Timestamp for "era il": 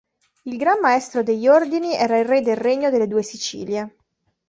1.93-2.25